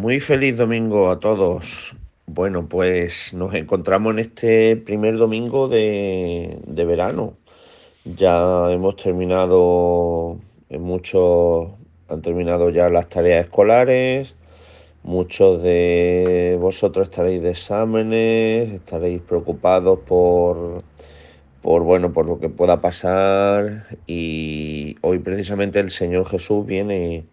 [0.00, 1.94] Muy feliz domingo a todos.
[2.24, 7.34] Bueno, pues nos encontramos en este primer domingo de, verano.
[8.06, 10.38] Ya hemos terminado,
[10.70, 11.68] en muchos
[12.08, 14.34] han terminado ya las tareas escolares,
[15.02, 20.82] muchos de vosotros estaréis de exámenes, estaréis preocupados por,
[21.60, 27.26] por bueno, por lo que pueda pasar y hoy precisamente el Señor Jesús viene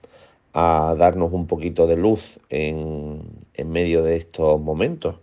[0.59, 3.21] a darnos un poquito de luz en,
[3.53, 5.17] en medio de estos momentos.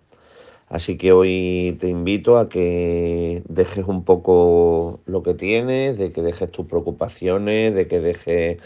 [0.69, 6.23] Así que hoy te invito a que dejes un poco lo que tienes, de que
[6.23, 8.59] dejes tus preocupaciones, de que dejes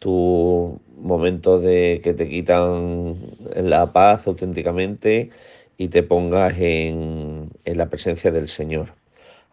[0.00, 3.16] tus momentos de que te quitan
[3.54, 5.30] la paz auténticamente
[5.78, 8.94] y te pongas en, en la presencia del Señor.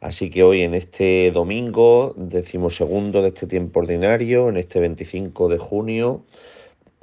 [0.02, 5.59] Así que hoy en este domingo, decimosegundo de este tiempo ordinario, en este 25 de
[5.59, 6.23] junio,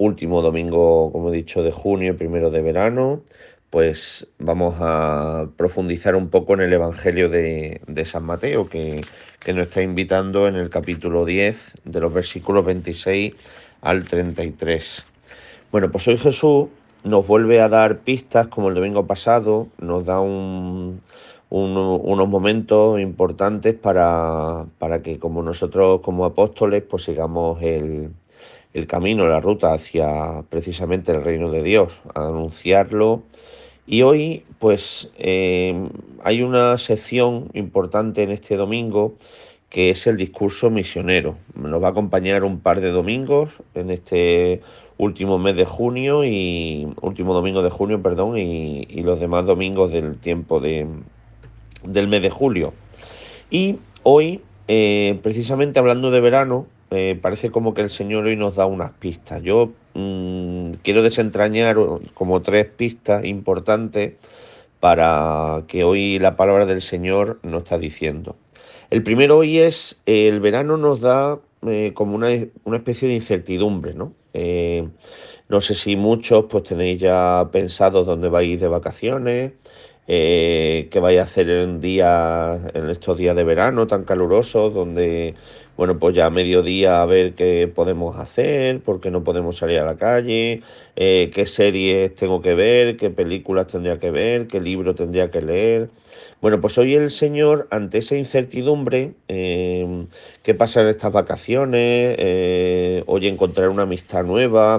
[0.01, 3.21] último domingo, como he dicho, de junio, primero de verano,
[3.69, 9.01] pues vamos a profundizar un poco en el Evangelio de, San Mateo, que,
[9.47, 13.33] nos está invitando en el capítulo 10, de los versículos 26
[13.81, 15.05] al 33.
[15.71, 16.67] Bueno, pues hoy Jesús
[17.03, 21.01] nos vuelve a dar pistas, como el domingo pasado, nos da un,
[21.49, 28.09] un, unos momentos importantes para, para que como nosotros como apóstoles, pues sigamos el
[28.73, 33.23] el camino, la ruta hacia precisamente el reino de Dios, a anunciarlo.
[33.87, 35.75] Y hoy, pues, eh,
[36.23, 39.15] hay una sección importante en este domingo
[39.69, 41.37] que es el discurso misionero.
[41.55, 44.61] Nos va a acompañar un par de domingos en este
[44.97, 49.91] último mes de junio y último domingo de junio, perdón, y, y los demás domingos
[49.91, 50.87] del tiempo de,
[51.83, 52.73] del mes de julio.
[53.49, 58.55] Y hoy, eh, precisamente hablando de verano, eh, parece como que el Señor hoy nos
[58.55, 59.41] da unas pistas.
[59.41, 61.77] Yo mmm, quiero desentrañar
[62.13, 64.15] como tres pistas importantes
[64.81, 68.35] para que hoy la palabra del Señor nos está diciendo.
[68.89, 72.27] El primero hoy es, eh, el verano nos da eh, como una,
[72.65, 74.13] una, especie de incertidumbre, ¿no?
[75.49, 79.53] No sé si muchos pues tenéis ya pensado dónde vais de vacaciones,
[80.07, 85.35] eh, qué vais a hacer en, día, en estos días de verano tan calurosos, donde
[85.77, 89.79] bueno, pues ya a mediodía a ver qué podemos hacer, por qué no podemos salir
[89.79, 90.61] a la calle,
[90.95, 95.41] eh, qué series tengo que ver, qué películas tendría que ver, qué libro tendría que
[95.41, 95.89] leer.
[96.41, 100.05] Bueno, pues hoy el Señor, ante esa incertidumbre, eh,
[100.43, 102.17] qué pasa en estas vacaciones,
[103.05, 104.70] hoy encontraré una amistad nueva,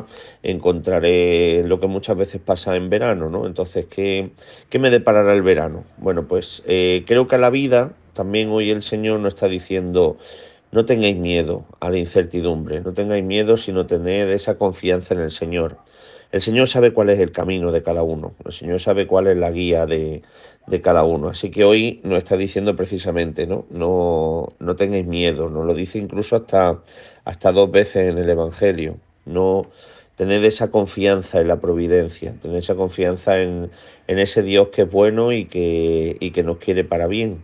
[0.43, 3.47] encontraré lo que muchas veces pasa en verano, ¿no?
[3.47, 4.31] Entonces, ¿qué,
[4.71, 5.85] qué me deparará el verano?
[5.99, 10.19] Bueno, pues eh, creo que a la vida también hoy el Señor nos está diciendo,
[10.71, 15.31] no tengáis miedo a la incertidumbre, no tengáis miedo, sino tened esa confianza en el
[15.31, 15.77] Señor.
[16.31, 19.37] El Señor sabe cuál es el camino de cada uno, el Señor sabe cuál es
[19.37, 20.23] la guía de,
[20.67, 21.29] de cada uno.
[21.29, 23.67] Así que hoy nos está diciendo precisamente, ¿no?
[23.71, 26.83] No, no tengáis miedo, nos lo dice incluso hasta,
[27.25, 28.97] hasta dos veces en el Evangelio.
[29.25, 29.67] No
[30.17, 33.71] tened esa confianza en la providencia, tened esa confianza en,
[34.07, 37.43] en ese Dios que es bueno y que, y que nos quiere para bien.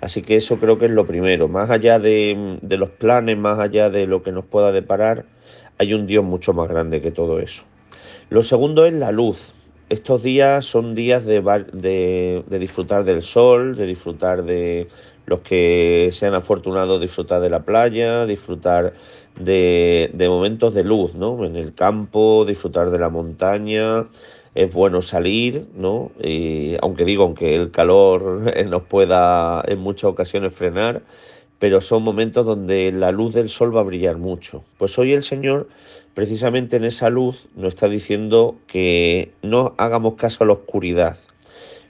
[0.00, 1.48] Así que eso creo que es lo primero.
[1.48, 5.24] Más allá de, de, los planes, más allá de lo que nos pueda deparar,
[5.78, 7.62] hay un Dios mucho más grande que todo eso.
[8.28, 9.54] Lo segundo es la luz.
[9.88, 11.40] Estos días son días de,
[11.72, 14.88] de, de disfrutar del sol, de disfrutar de
[15.26, 18.94] los que sean afortunados, disfrutar de la playa, disfrutar
[19.38, 21.44] de, de momentos de luz, ¿no?
[21.44, 24.06] En el campo, disfrutar de la montaña,
[24.54, 26.12] es bueno salir, ¿no?
[26.22, 31.02] Y, aunque digo, aunque el calor nos pueda en muchas ocasiones frenar,
[31.58, 34.64] pero son momentos donde la luz del sol va a brillar mucho.
[34.78, 35.68] Pues hoy el Señor,
[36.12, 41.16] precisamente en esa luz, nos está diciendo que no hagamos caso a la oscuridad.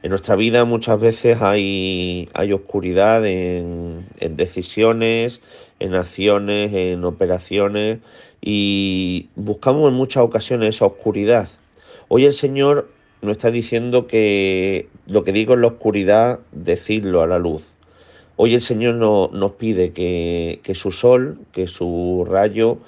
[0.02, 5.40] En nuestra vida muchas veces hay, hay oscuridad en, en decisiones,
[5.78, 7.98] en acciones, en operaciones
[8.40, 11.48] y buscamos en muchas ocasiones esa oscuridad.
[12.08, 12.90] Hoy el Señor
[13.22, 17.62] nos está diciendo que lo que digo en la oscuridad, decirlo a la luz.
[18.34, 22.78] Hoy el Señor no, nos pide que, que, su sol, que su rayo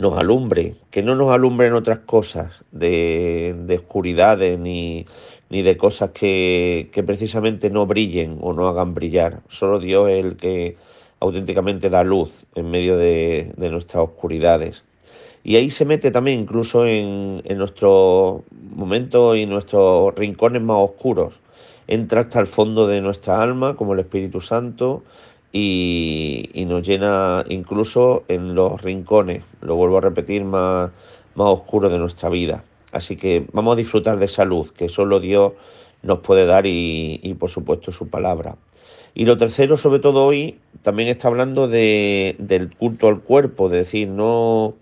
[0.00, 5.06] nos alumbre, que no nos alumbre en otras cosas de, de oscuridades ni,
[5.50, 9.42] ni, de cosas que, que, precisamente no brillen o no hagan brillar.
[9.48, 10.76] Solo Dios es el que
[11.20, 14.84] auténticamente da luz en medio de, de nuestras oscuridades.
[15.44, 18.42] Y ahí se mete también incluso en, en nuestros
[18.74, 21.34] momentos y nuestros rincones más oscuros.
[21.86, 25.02] Entra hasta el fondo de nuestra alma, como el Espíritu Santo,
[25.52, 30.90] y, y, nos llena incluso en los rincones, lo vuelvo a repetir, más,
[31.34, 32.64] más oscuros de nuestra vida.
[32.92, 35.52] Así que vamos a disfrutar de salud, que solo Dios
[36.02, 38.56] nos puede dar y, y por supuesto su palabra.
[39.14, 44.08] Y lo tercero, sobre todo hoy, también está hablando de, del culto al cuerpo, decir,
[44.08, 44.74] no,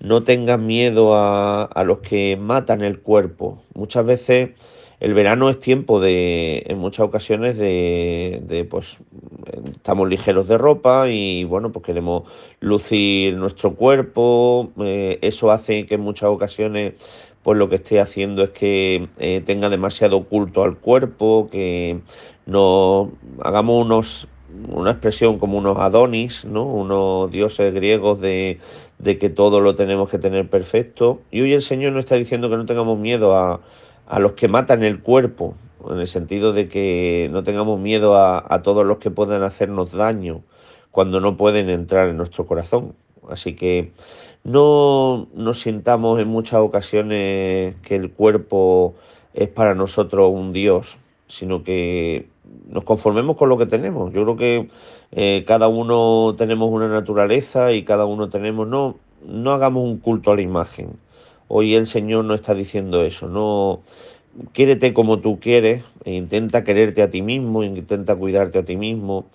[0.00, 3.62] no tengan miedo a, a, los que matan el cuerpo.
[3.74, 4.50] Muchas veces
[5.00, 8.98] el verano es tiempo de, en muchas ocasiones, de, de, pues,
[9.70, 12.24] estamos ligeros de ropa y, bueno, pues queremos
[12.60, 14.72] lucir nuestro cuerpo.
[14.80, 16.94] Eh, eso hace que en muchas ocasiones,
[17.44, 22.00] pues lo que esté haciendo es que eh, tenga demasiado culto al cuerpo, que
[22.46, 24.28] no hagamos unos
[24.70, 26.64] una expresión como unos Adonis, ¿no?
[26.64, 28.58] unos dioses griegos de,
[28.98, 31.20] de que todo lo tenemos que tener perfecto.
[31.30, 33.60] Y hoy el Señor nos está diciendo que no tengamos miedo a,
[34.08, 35.54] a los que matan el cuerpo,
[35.88, 40.42] en el sentido de que no tengamos miedo a, todos los que puedan hacernos daño
[40.90, 42.94] cuando no pueden entrar en nuestro corazón.
[43.28, 43.92] Así que
[44.44, 48.94] no nos sintamos en muchas ocasiones que el cuerpo
[49.34, 50.96] es para nosotros un Dios,
[51.26, 52.28] sino que
[52.70, 54.12] nos conformemos con lo que tenemos.
[54.14, 54.70] Yo creo que
[55.12, 58.96] eh, cada uno tenemos una naturaleza y cada uno tenemos, no,
[59.26, 60.98] no hagamos un culto a la imagen.
[61.48, 63.80] Hoy el Señor no está diciendo eso, no
[64.52, 69.26] quiérete como tú quieres, e intenta quererte a ti mismo, intenta cuidarte a ti mismo.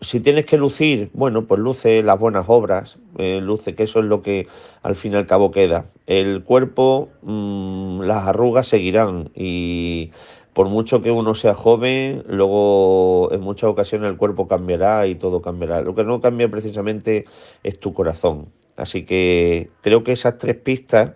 [0.00, 4.04] Si tienes que lucir, bueno, pues luce las buenas obras, eh, luce que eso es
[4.04, 4.48] lo que
[4.82, 5.86] al fin y al cabo queda.
[6.06, 10.10] El cuerpo, mmm, las arrugas seguirán y
[10.52, 15.40] por mucho que uno sea joven, luego en muchas ocasiones el cuerpo cambiará y todo
[15.40, 15.80] cambiará.
[15.80, 17.24] Lo que no cambia precisamente
[17.62, 18.48] es tu corazón.
[18.76, 21.12] Así que creo que esas tres pistas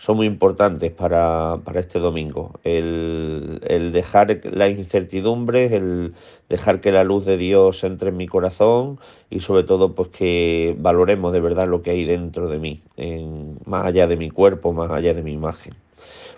[0.00, 2.58] son muy importantes para, para este domingo.
[2.64, 6.14] El, el, dejar las incertidumbres, el
[6.48, 8.98] dejar que la luz de Dios entre en mi corazón
[9.28, 13.58] y sobre todo pues que valoremos de verdad lo que hay dentro de mí, en,
[13.66, 15.74] más allá de mi cuerpo, más allá de mi imagen.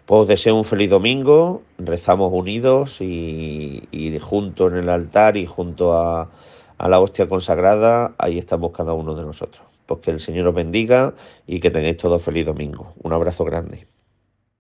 [0.07, 5.47] Pues os deseo un feliz domingo, rezamos unidos y, y junto en el altar y
[5.47, 6.29] junto a,
[6.79, 9.72] a la hostia consagrada, ahí estamos cada uno de nosotros.
[9.93, 11.15] Pues que el Señor os bendiga
[11.47, 12.95] y que tengáis todo feliz domingo.
[13.03, 13.92] Un abrazo grande.